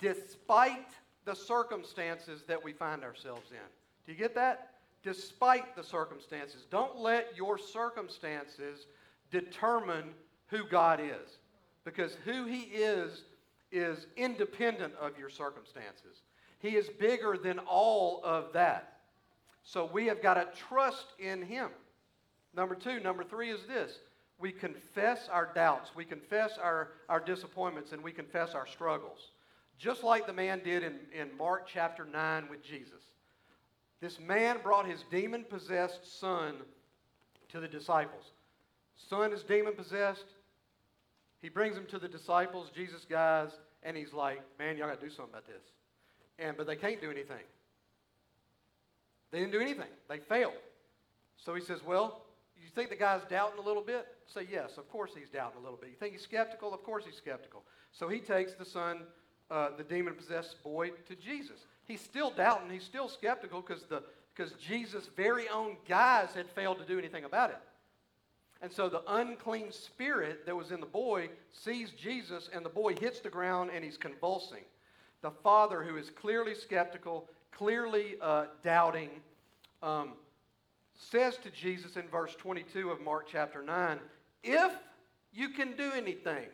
[0.00, 0.90] despite
[1.24, 3.66] the circumstances that we find ourselves in.
[4.06, 4.70] Do you get that?
[5.02, 6.66] Despite the circumstances.
[6.70, 8.86] Don't let your circumstances
[9.30, 10.10] determine
[10.48, 11.38] who God is.
[11.84, 13.24] Because who he is
[13.72, 16.22] is independent of your circumstances.
[16.64, 19.00] He is bigger than all of that.
[19.64, 21.68] So we have got to trust in Him.
[22.56, 23.98] Number two, number three is this
[24.38, 29.32] we confess our doubts, we confess our, our disappointments, and we confess our struggles.
[29.78, 33.02] Just like the man did in, in Mark chapter 9 with Jesus.
[34.00, 36.54] This man brought his demon possessed son
[37.50, 38.24] to the disciples.
[38.96, 40.24] Son is demon possessed.
[41.42, 43.50] He brings him to the disciples, Jesus guys,
[43.82, 45.62] and he's like, man, y'all got to do something about this.
[46.38, 47.44] And, but they can't do anything.
[49.30, 49.88] They didn't do anything.
[50.08, 50.54] They failed.
[51.36, 52.22] So he says, well,
[52.56, 54.06] you think the guy's doubting a little bit?
[54.26, 55.90] Say, yes, of course he's doubting a little bit.
[55.90, 56.72] You think he's skeptical?
[56.72, 57.62] Of course he's skeptical.
[57.92, 59.00] So he takes the son,
[59.50, 61.66] uh, the demon possessed boy, to Jesus.
[61.86, 62.70] He's still doubting.
[62.70, 64.02] He's still skeptical because the
[64.34, 67.58] because Jesus' very own guys had failed to do anything about it.
[68.62, 72.94] And so the unclean spirit that was in the boy sees Jesus, and the boy
[72.94, 74.64] hits the ground and he's convulsing.
[75.24, 79.08] The father, who is clearly skeptical, clearly uh, doubting,
[79.82, 80.10] um,
[80.92, 83.98] says to Jesus in verse 22 of Mark chapter 9,
[84.42, 84.70] If
[85.32, 86.44] you can do anything.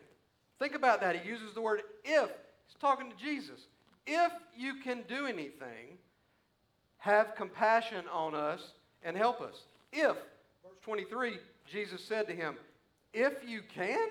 [0.57, 1.17] Think about that.
[1.17, 2.29] He uses the word if.
[2.29, 3.59] He's talking to Jesus.
[4.07, 5.97] If you can do anything,
[6.99, 8.71] have compassion on us
[9.03, 9.65] and help us.
[9.91, 10.15] If,
[10.63, 12.55] verse 23, Jesus said to him,
[13.13, 14.07] If you can,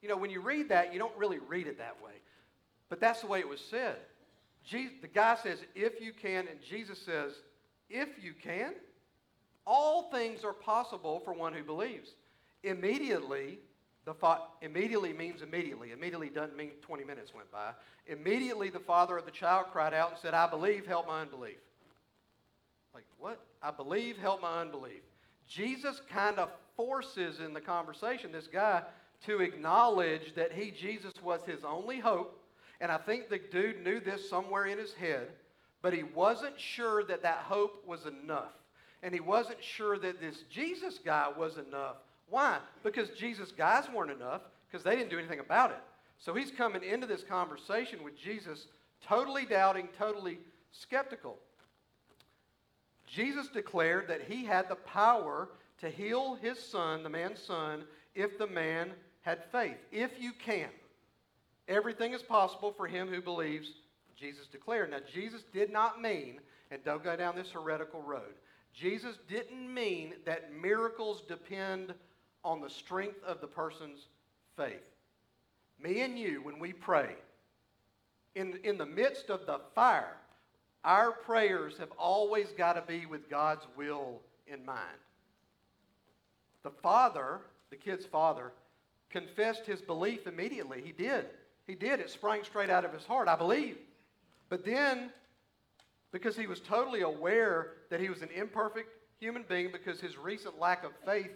[0.00, 2.12] you know, when you read that, you don't really read it that way.
[2.90, 3.96] But that's the way it was said.
[4.66, 7.32] Jesus, the guy says, If you can, and Jesus says,
[7.88, 8.74] If you can,
[9.66, 12.10] all things are possible for one who believes.
[12.62, 13.58] Immediately,
[14.04, 15.92] the fa- immediately means immediately.
[15.92, 17.70] Immediately doesn't mean 20 minutes went by.
[18.06, 21.58] Immediately, the father of the child cried out and said, I believe, help my unbelief.
[22.92, 23.40] Like, what?
[23.62, 25.02] I believe, help my unbelief.
[25.46, 28.82] Jesus kind of forces in the conversation this guy
[29.26, 32.39] to acknowledge that he, Jesus, was his only hope.
[32.80, 35.28] And I think the dude knew this somewhere in his head,
[35.82, 38.52] but he wasn't sure that that hope was enough.
[39.02, 41.96] And he wasn't sure that this Jesus guy was enough.
[42.28, 42.58] Why?
[42.82, 45.80] Because Jesus guys weren't enough because they didn't do anything about it.
[46.18, 48.66] So he's coming into this conversation with Jesus
[49.06, 50.38] totally doubting, totally
[50.70, 51.38] skeptical.
[53.06, 55.48] Jesus declared that he had the power
[55.80, 57.84] to heal his son, the man's son,
[58.14, 58.90] if the man
[59.22, 59.76] had faith.
[59.90, 60.68] If you can.
[61.70, 63.70] Everything is possible for him who believes,
[64.16, 64.90] Jesus declared.
[64.90, 66.40] Now, Jesus did not mean,
[66.72, 68.34] and don't go down this heretical road,
[68.74, 71.94] Jesus didn't mean that miracles depend
[72.44, 74.06] on the strength of the person's
[74.56, 74.82] faith.
[75.82, 77.14] Me and you, when we pray,
[78.34, 80.16] in, in the midst of the fire,
[80.84, 84.80] our prayers have always got to be with God's will in mind.
[86.62, 87.40] The father,
[87.70, 88.52] the kid's father,
[89.08, 90.82] confessed his belief immediately.
[90.84, 91.26] He did.
[91.70, 92.00] He did.
[92.00, 93.78] It sprang straight out of his heart, I believe.
[94.48, 95.10] But then,
[96.10, 98.88] because he was totally aware that he was an imperfect
[99.20, 101.30] human being because his recent lack of faith,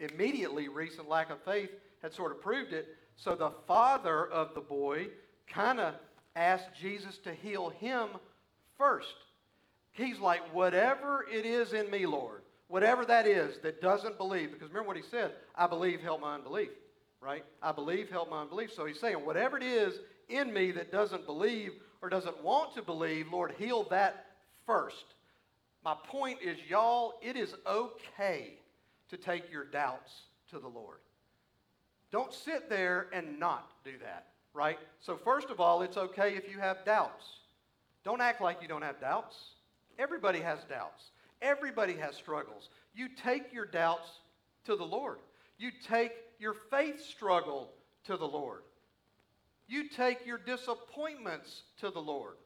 [0.00, 1.68] immediately recent lack of faith,
[2.00, 2.96] had sort of proved it.
[3.16, 5.08] So the father of the boy
[5.46, 5.92] kind of
[6.34, 8.08] asked Jesus to heal him
[8.78, 9.16] first.
[9.92, 14.68] He's like, whatever it is in me, Lord, whatever that is that doesn't believe, because
[14.70, 16.70] remember what he said, I believe, help my unbelief,
[17.20, 17.44] right?
[17.62, 18.72] I believe, help my unbelief.
[18.72, 19.94] So he's saying, whatever it is
[20.28, 24.26] in me that doesn't believe or doesn't want to believe, Lord, heal that
[24.66, 25.14] first.
[25.84, 28.58] My point is, y'all, it is okay
[29.10, 30.12] to take your doubts
[30.50, 30.98] to the Lord.
[32.10, 34.78] Don't sit there and not do that, right?
[35.00, 37.24] So, first of all, it's okay if you have doubts.
[38.04, 39.36] Don't act like you don't have doubts.
[39.98, 41.10] Everybody has doubts,
[41.42, 42.70] everybody has struggles.
[42.94, 44.08] You take your doubts
[44.64, 45.18] to the Lord,
[45.58, 47.70] you take your faith struggle
[48.06, 48.62] to the Lord,
[49.66, 52.36] you take your disappointments to the Lord,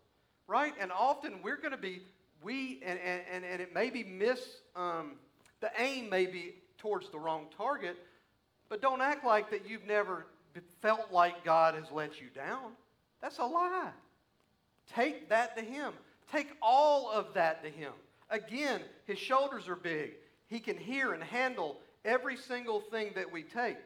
[0.46, 0.74] right?
[0.80, 2.02] And often we're going to be,
[2.42, 4.40] we, and, and, and it may be miss,
[4.74, 5.12] um,
[5.60, 7.96] the aim may be towards the wrong target,
[8.68, 10.26] but don't act like that you've never
[10.80, 12.72] felt like God has let you down.
[13.20, 13.90] That's a lie.
[14.94, 15.92] Take that to Him.
[16.32, 17.92] Take all of that to Him.
[18.30, 20.14] Again, His shoulders are big.
[20.48, 23.76] He can hear and handle every single thing that we take.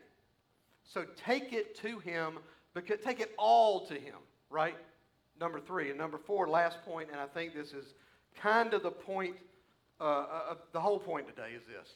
[0.84, 2.38] So take it to Him,
[2.74, 4.16] because, take it all to Him,
[4.50, 4.76] right?
[5.40, 5.90] Number three.
[5.90, 7.94] And number four, last point, and I think this is
[8.40, 9.36] kind of the point,
[10.00, 11.94] uh, uh, the whole point today is this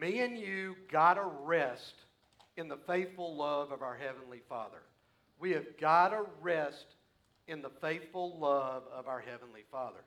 [0.00, 1.94] me and you got to rest
[2.56, 4.82] in the faithful love of our Heavenly Father.
[5.38, 6.86] We have got to rest
[7.48, 10.04] in the faithful love of our Heavenly Father.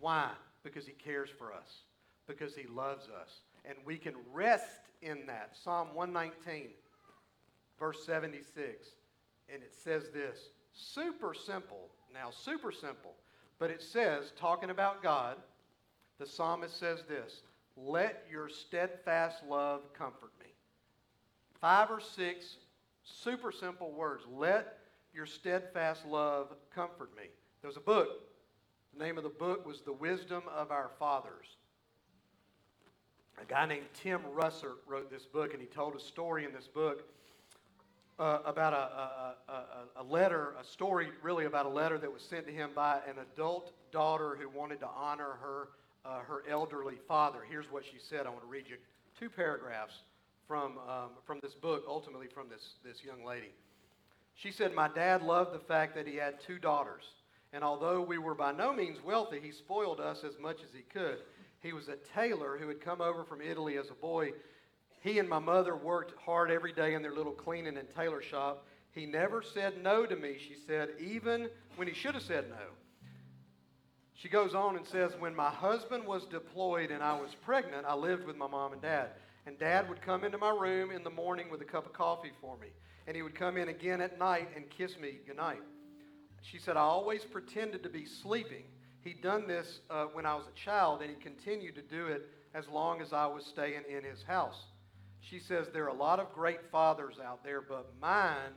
[0.00, 0.30] Why?
[0.62, 1.82] Because He cares for us,
[2.26, 3.30] because He loves us.
[3.64, 5.52] And we can rest in that.
[5.62, 6.68] Psalm 119,
[7.78, 8.88] verse 76.
[9.52, 11.90] And it says this super simple.
[12.12, 13.12] Now, super simple.
[13.58, 15.36] But it says, talking about God,
[16.18, 17.42] the psalmist says this
[17.76, 20.46] let your steadfast love comfort me.
[21.60, 22.56] Five or six
[23.02, 24.24] super simple words.
[24.32, 24.78] Let
[25.12, 27.24] your steadfast love comfort me.
[27.60, 28.08] There was a book.
[28.96, 31.56] The name of the book was The Wisdom of Our Fathers.
[33.40, 36.66] A guy named Tim Russert wrote this book, and he told a story in this
[36.66, 37.04] book
[38.18, 42.22] uh, about a, a, a, a, letter, a story really about a letter that was
[42.22, 45.68] sent to him by an adult daughter who wanted to honor her
[46.04, 47.38] uh, her elderly father.
[47.48, 48.26] Here's what she said.
[48.26, 48.76] I want to read you
[49.18, 50.02] two paragraphs
[50.46, 53.52] from, um, from this book, ultimately from this, this young lady.
[54.34, 57.04] She said, My dad loved the fact that he had two daughters.
[57.52, 60.82] And although we were by no means wealthy, he spoiled us as much as he
[60.82, 61.18] could.
[61.64, 64.32] He was a tailor who had come over from Italy as a boy.
[65.00, 68.66] He and my mother worked hard every day in their little cleaning and tailor shop.
[68.92, 72.66] He never said no to me, she said, even when he should have said no.
[74.12, 77.94] She goes on and says, When my husband was deployed and I was pregnant, I
[77.94, 79.08] lived with my mom and dad.
[79.46, 82.32] And dad would come into my room in the morning with a cup of coffee
[82.42, 82.68] for me.
[83.06, 85.62] And he would come in again at night and kiss me goodnight.
[86.42, 88.64] She said, I always pretended to be sleeping.
[89.04, 92.26] He'd done this uh, when I was a child, and he continued to do it
[92.54, 94.58] as long as I was staying in his house.
[95.20, 98.52] She says, There are a lot of great fathers out there, but mine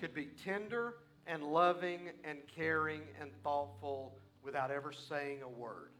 [0.00, 0.94] could be tender
[1.26, 5.90] and loving and caring and thoughtful without ever saying a word.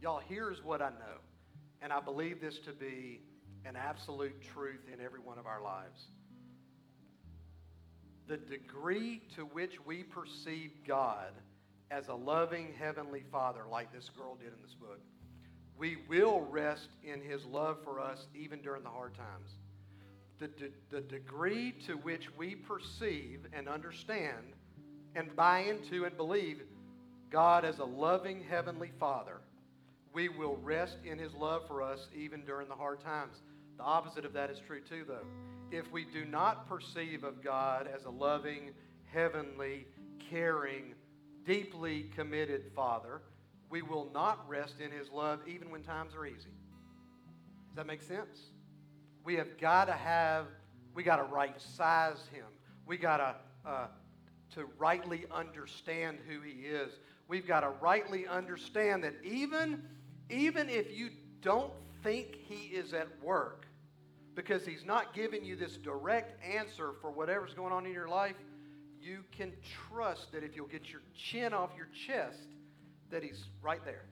[0.00, 1.18] Y'all, here's what I know,
[1.82, 3.20] and I believe this to be
[3.64, 6.00] an absolute truth in every one of our lives.
[8.28, 11.32] The degree to which we perceive God
[11.90, 15.00] as a loving Heavenly Father, like this girl did in this book,
[15.76, 19.50] we will rest in His love for us even during the hard times.
[20.38, 24.54] The, de- the degree to which we perceive and understand
[25.14, 26.62] and buy into and believe
[27.30, 29.40] God as a loving Heavenly Father,
[30.12, 33.36] we will rest in His love for us even during the hard times.
[33.76, 35.26] The opposite of that is true too, though.
[35.70, 38.70] If we do not perceive of God as a loving,
[39.12, 39.86] heavenly,
[40.28, 40.94] caring,
[41.44, 43.22] deeply committed Father,
[43.68, 46.50] we will not rest in His love even when times are easy.
[47.68, 48.50] Does that make sense?
[49.24, 50.46] We have got to have,
[50.94, 52.46] we got to right size Him.
[52.86, 53.86] We got to, uh,
[54.54, 56.90] to rightly understand who He is
[57.30, 59.84] we've got to rightly understand that even,
[60.28, 61.10] even if you
[61.40, 61.72] don't
[62.02, 63.66] think he is at work,
[64.34, 68.34] because he's not giving you this direct answer for whatever's going on in your life,
[69.00, 69.52] you can
[69.88, 72.38] trust that if you'll get your chin off your chest,
[73.10, 74.04] that he's right there.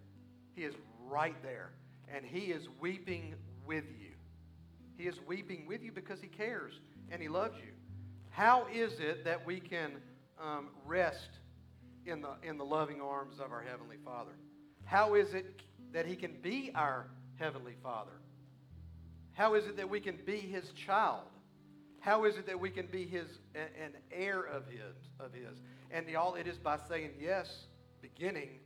[0.55, 0.75] He is
[1.07, 1.71] right there.
[2.13, 3.35] And he is weeping
[3.67, 4.13] with you.
[4.97, 6.73] He is weeping with you because he cares
[7.11, 7.73] and he loves you.
[8.31, 9.93] How is it that we can
[10.41, 11.29] um, rest
[12.07, 14.33] in the, in the loving arms of our Heavenly Father.
[14.85, 15.61] How is it
[15.93, 18.13] that he can be our Heavenly Father?
[19.33, 21.29] How is it that we can be his child?
[22.01, 25.59] How is it that we can be his an heir of his of his?
[25.91, 27.67] And all it is by saying yes,
[28.01, 28.61] beginning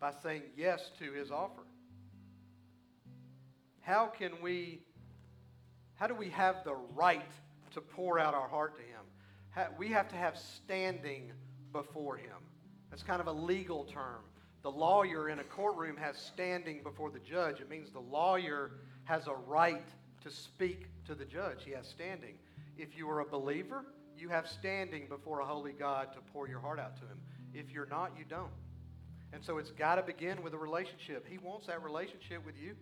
[0.00, 1.62] by saying yes to his offer.
[3.80, 4.82] How can we
[5.94, 7.30] how do we have the right
[7.72, 8.90] to pour out our heart to him?
[9.78, 11.32] we have to have standing
[11.72, 12.36] before him.
[12.90, 14.20] That's kind of a legal term.
[14.62, 17.60] The lawyer in a courtroom has standing before the judge.
[17.60, 18.72] It means the lawyer
[19.04, 19.88] has a right
[20.24, 21.64] to speak to the judge.
[21.64, 22.34] He has standing.
[22.78, 23.84] If you are a believer,
[24.18, 27.20] you have standing before a holy God to pour your heart out to him.
[27.54, 28.50] If you're not, you don't.
[29.32, 31.26] And so it's got to begin with a relationship.
[31.28, 32.76] He wants that relationship with you.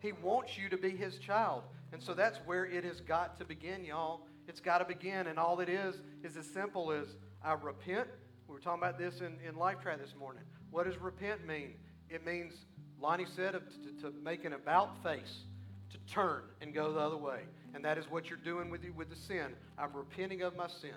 [0.00, 1.62] He wants you to be his child.
[1.92, 4.20] And so that's where it has got to begin, y'all.
[4.46, 5.26] It's got to begin.
[5.26, 7.06] And all it is is as simple as
[7.42, 8.08] I repent.
[8.46, 10.42] We were talking about this in, in Life Track this morning.
[10.70, 11.74] What does repent mean?
[12.08, 12.54] It means,
[13.00, 15.44] Lonnie said, to, to make an about face,
[15.90, 17.40] to turn and go the other way.
[17.76, 19.48] And that is what you're doing with, you, with the sin.
[19.76, 20.96] I'm repenting of my sin.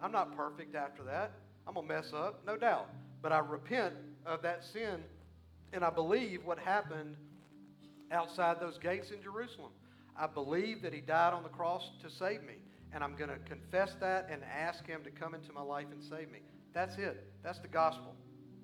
[0.00, 1.32] I'm not perfect after that.
[1.68, 2.88] I'm going to mess up, no doubt.
[3.20, 3.92] But I repent
[4.24, 5.04] of that sin,
[5.74, 7.16] and I believe what happened
[8.10, 9.72] outside those gates in Jerusalem.
[10.18, 12.54] I believe that he died on the cross to save me.
[12.94, 16.02] And I'm going to confess that and ask him to come into my life and
[16.02, 16.38] save me.
[16.72, 17.22] That's it.
[17.42, 18.14] That's the gospel.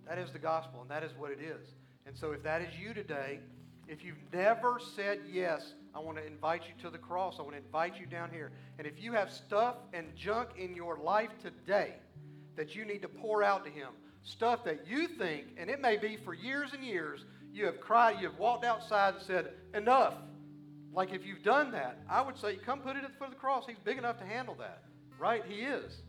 [0.08, 1.68] That is the gospel, and that is what it is.
[2.06, 3.40] And so if that is you today,
[3.86, 7.36] if you've never said yes, I want to invite you to the cross.
[7.38, 8.52] I want to invite you down here.
[8.78, 11.94] And if you have stuff and junk in your life today
[12.56, 13.88] that you need to pour out to him,
[14.22, 18.20] stuff that you think, and it may be for years and years, you have cried,
[18.20, 20.14] you have walked outside and said, enough.
[20.92, 23.34] Like if you've done that, I would say, come put it at the foot of
[23.34, 23.64] the cross.
[23.66, 24.82] He's big enough to handle that,
[25.18, 25.42] right?
[25.48, 26.02] He is.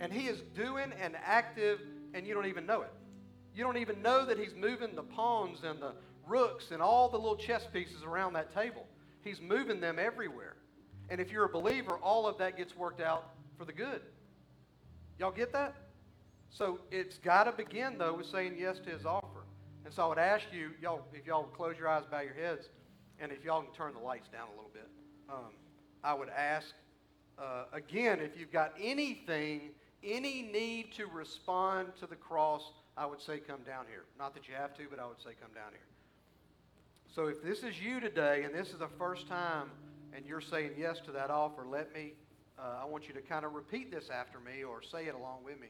[0.00, 1.80] And he is doing and active,
[2.14, 2.92] and you don't even know it.
[3.54, 5.92] You don't even know that he's moving the pawns and the
[6.28, 8.86] rooks and all the little chess pieces around that table.
[9.22, 10.56] He's moving them everywhere.
[11.08, 14.02] And if you're a believer, all of that gets worked out for the good.
[15.18, 15.74] Y'all get that?
[16.50, 19.44] So it's got to begin, though, with saying yes to his offer.
[19.84, 22.34] And so I would ask you, y'all, if y'all would close your eyes, bow your
[22.34, 22.68] heads,
[23.18, 24.88] and if y'all can turn the lights down a little bit,
[25.28, 25.52] um,
[26.04, 26.74] I would ask
[27.38, 29.70] uh, again if you've got anything,
[30.02, 34.04] any need to respond to the cross, I would say come down here.
[34.18, 35.80] Not that you have to, but I would say come down here.
[37.18, 39.70] So if this is you today, and this is the first time,
[40.14, 42.12] and you're saying yes to that offer, let me.
[42.56, 45.42] Uh, I want you to kind of repeat this after me or say it along
[45.44, 45.66] with me.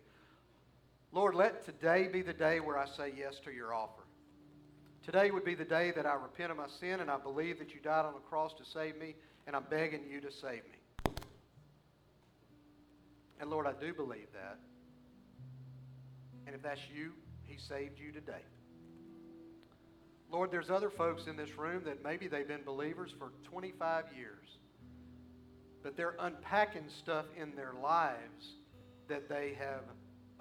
[1.11, 4.03] Lord, let today be the day where I say yes to your offer.
[5.03, 7.73] Today would be the day that I repent of my sin and I believe that
[7.73, 9.15] you died on the cross to save me,
[9.47, 11.15] and I'm begging you to save me.
[13.41, 14.59] And Lord, I do believe that.
[16.47, 17.13] And if that's you,
[17.47, 18.45] He saved you today.
[20.31, 24.59] Lord, there's other folks in this room that maybe they've been believers for 25 years,
[25.83, 28.57] but they're unpacking stuff in their lives
[29.09, 29.83] that they have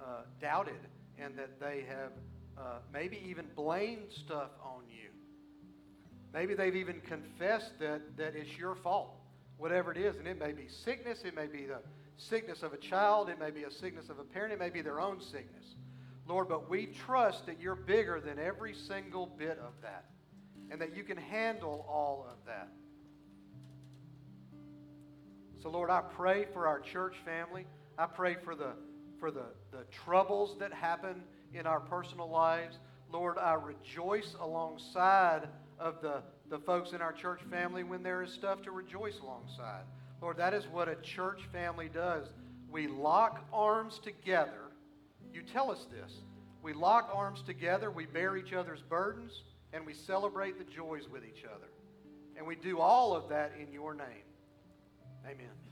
[0.00, 0.80] uh, doubted
[1.18, 2.12] and that they have
[2.58, 5.08] uh, maybe even blamed stuff on you.
[6.34, 9.14] Maybe they've even confessed that, that it's your fault,
[9.56, 10.16] whatever it is.
[10.16, 11.80] And it may be sickness, it may be the
[12.18, 14.82] sickness of a child, it may be a sickness of a parent, it may be
[14.82, 15.76] their own sickness.
[16.28, 20.04] Lord, but we trust that you're bigger than every single bit of that
[20.70, 22.68] and that you can handle all of that.
[25.62, 27.66] So, Lord, I pray for our church family.
[27.96, 28.72] I pray for the,
[29.18, 31.22] for the, the troubles that happen
[31.52, 32.78] in our personal lives.
[33.10, 35.48] Lord, I rejoice alongside
[35.80, 39.82] of the, the folks in our church family when there is stuff to rejoice alongside.
[40.20, 42.28] Lord, that is what a church family does.
[42.70, 44.67] We lock arms together.
[45.38, 46.12] You tell us this.
[46.62, 51.22] We lock arms together, we bear each other's burdens, and we celebrate the joys with
[51.24, 51.68] each other.
[52.36, 54.26] And we do all of that in your name.
[55.24, 55.67] Amen.